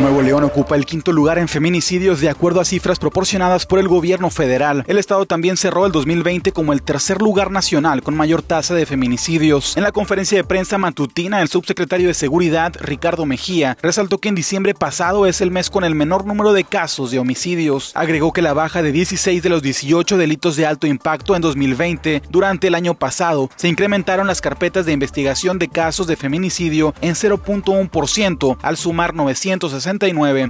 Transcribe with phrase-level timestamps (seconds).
[0.00, 3.86] Nuevo León ocupa el quinto lugar en feminicidios de acuerdo a cifras proporcionadas por el
[3.86, 4.82] gobierno federal.
[4.86, 8.86] El estado también cerró el 2020 como el tercer lugar nacional con mayor tasa de
[8.86, 9.76] feminicidios.
[9.76, 14.34] En la conferencia de prensa matutina, el subsecretario de Seguridad, Ricardo Mejía, resaltó que en
[14.34, 17.92] diciembre pasado es el mes con el menor número de casos de homicidios.
[17.94, 22.22] Agregó que la baja de 16 de los 18 delitos de alto impacto en 2020
[22.30, 27.14] durante el año pasado se incrementaron las carpetas de investigación de casos de feminicidio en
[27.14, 29.89] 0.1% al sumar 960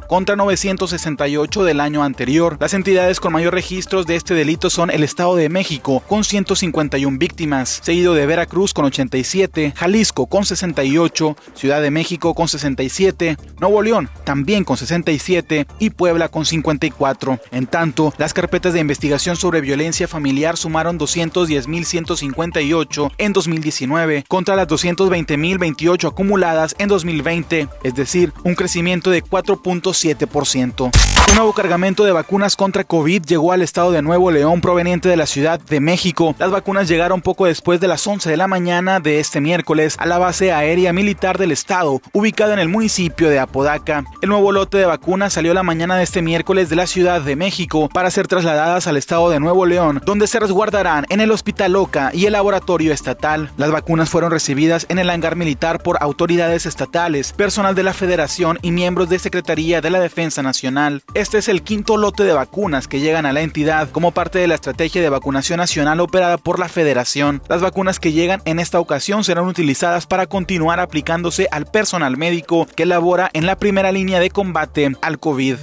[0.06, 2.58] contra 968 del año anterior.
[2.60, 7.16] Las entidades con mayor registros de este delito son el Estado de México con 151
[7.16, 13.80] víctimas, seguido de Veracruz con 87, Jalisco con 68, Ciudad de México con 67, Nuevo
[13.80, 17.41] León también con 67 y Puebla con 54.
[17.50, 24.69] En tanto, las carpetas de investigación sobre violencia familiar sumaron 210.158 en 2019 contra las
[24.69, 30.91] 220.028 acumuladas en 2020, es decir, un crecimiento de 4.7%.
[31.31, 35.17] Un nuevo cargamento de vacunas contra COVID llegó al estado de Nuevo León proveniente de
[35.17, 36.34] la Ciudad de México.
[36.39, 40.06] Las vacunas llegaron poco después de las 11 de la mañana de este miércoles a
[40.06, 44.05] la base aérea militar del estado, ubicada en el municipio de Apodaca.
[44.22, 47.37] El nuevo lote de vacunas salió la mañana de este miércoles de la Ciudad de
[47.37, 51.72] México para ser trasladadas al estado de Nuevo León, donde se resguardarán en el Hospital
[51.72, 53.53] Loca y el laboratorio estatal.
[53.56, 58.59] Las vacunas fueron recibidas en el hangar militar por autoridades estatales, personal de la Federación
[58.62, 61.02] y miembros de Secretaría de la Defensa Nacional.
[61.14, 64.48] Este es el quinto lote de vacunas que llegan a la entidad como parte de
[64.48, 67.42] la estrategia de vacunación nacional operada por la Federación.
[67.48, 72.66] Las vacunas que llegan en esta ocasión serán utilizadas para continuar aplicándose al personal médico
[72.74, 75.56] que labora en la primera línea de combate al COVID.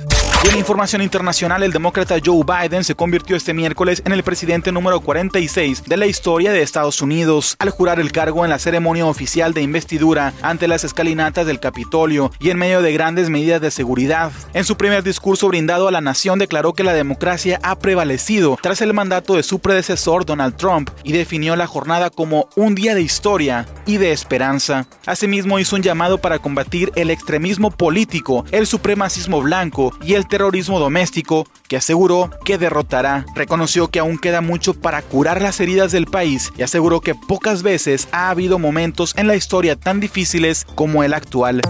[0.48, 5.02] En información internacional, el demócrata Joe Biden se convirtió este miércoles en el presidente número
[5.02, 9.54] 46 de la historia de Estados Unidos al jurar el cargo en la ceremonia oficial
[9.54, 14.32] de investidura ante las escalinatas del Capitolio y en medio de grandes medidas de seguridad.
[14.54, 18.80] En su primer discurso brindado a la nación declaró que la democracia ha prevalecido tras
[18.80, 23.02] el mandato de su predecesor Donald Trump y definió la jornada como un día de
[23.02, 24.88] historia y de esperanza.
[25.06, 30.37] Asimismo hizo un llamado para combatir el extremismo político, el supremacismo blanco y el terrorismo
[30.38, 33.26] doméstico, que aseguró que derrotará.
[33.36, 37.64] Reconoció que aún queda mucho para curar las heridas del país y aseguró que pocas
[37.64, 41.62] veces ha habido momentos en la historia tan difíciles como el actual.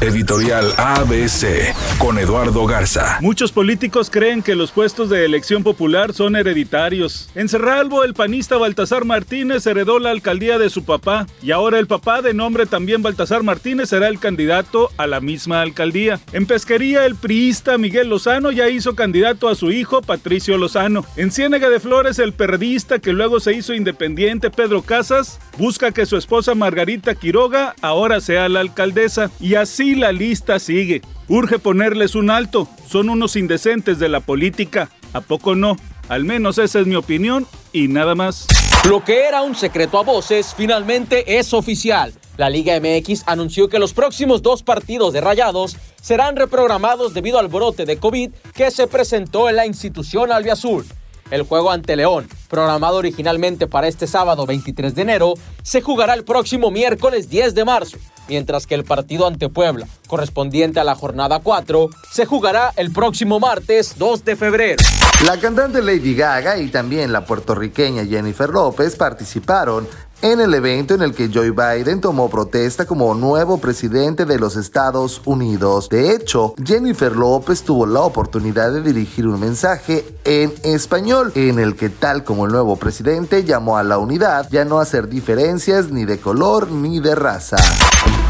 [0.00, 3.18] Editorial ABC con Eduardo Garza.
[3.20, 7.28] Muchos políticos creen que los puestos de elección popular son hereditarios.
[7.34, 11.86] En Cerralbo, el panista Baltasar Martínez heredó la alcaldía de su papá y ahora el
[11.86, 16.18] papá de nombre también Baltasar Martínez será el candidato a la misma alcaldía.
[16.32, 21.04] En Pesquería, el priista Miguel Lozano ya hizo candidato a su hijo Patricio Lozano.
[21.16, 26.06] En Ciénega de Flores, el periodista que luego se hizo independiente Pedro Casas busca que
[26.06, 31.02] su esposa Margarita Quiroga ahora sea la alcaldesa y así la lista sigue.
[31.28, 32.68] Urge ponerles un alto.
[32.88, 34.90] Son unos indecentes de la política.
[35.12, 35.76] ¿A poco no?
[36.08, 38.46] Al menos esa es mi opinión y nada más.
[38.88, 42.12] Lo que era un secreto a voces finalmente es oficial.
[42.40, 47.48] La Liga MX anunció que los próximos dos partidos de Rayados serán reprogramados debido al
[47.48, 50.86] brote de COVID que se presentó en la institución albiazul.
[51.30, 56.24] El juego ante León, programado originalmente para este sábado 23 de enero, se jugará el
[56.24, 57.98] próximo miércoles 10 de marzo
[58.30, 63.40] mientras que el partido ante Puebla, correspondiente a la jornada 4, se jugará el próximo
[63.40, 64.82] martes 2 de febrero.
[65.26, 69.86] La cantante Lady Gaga y también la puertorriqueña Jennifer López participaron
[70.22, 74.56] en el evento en el que Joe Biden tomó protesta como nuevo presidente de los
[74.56, 75.88] Estados Unidos.
[75.88, 81.74] De hecho, Jennifer López tuvo la oportunidad de dirigir un mensaje en español en el
[81.76, 86.04] que tal como el nuevo presidente llamó a la unidad, ya no hacer diferencias ni
[86.04, 87.56] de color ni de raza.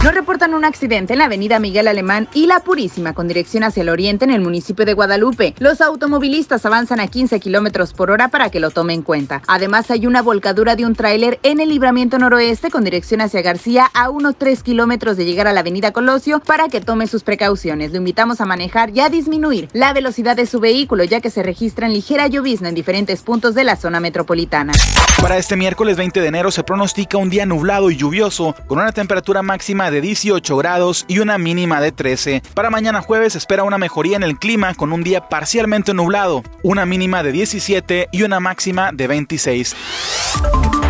[0.03, 3.83] Nos reportan un accidente en la avenida Miguel Alemán y La Purísima con dirección hacia
[3.83, 5.55] el oriente en el municipio de Guadalupe.
[5.59, 9.43] Los automovilistas avanzan a 15 kilómetros por hora para que lo tomen en cuenta.
[9.47, 13.91] Además, hay una volcadura de un tráiler en el libramiento noroeste con dirección hacia García
[13.94, 17.91] a unos 3 kilómetros de llegar a la avenida Colosio para que tome sus precauciones.
[17.93, 21.43] Lo invitamos a manejar y a disminuir la velocidad de su vehículo ya que se
[21.43, 24.75] registra en ligera llovizna en diferentes puntos de la zona metropolitana.
[25.23, 28.93] Para este miércoles 20 de enero se pronostica un día nublado y lluvioso con una
[28.93, 32.43] temperatura máxima de 18 grados y una mínima de 13.
[32.53, 36.85] Para mañana jueves espera una mejoría en el clima con un día parcialmente nublado, una
[36.85, 40.89] mínima de 17 y una máxima de 26.